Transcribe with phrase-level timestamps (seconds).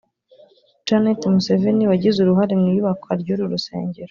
[0.85, 3.99] Janet Museveni Wagize uruhare mu iyubakwa ry’uru rusengero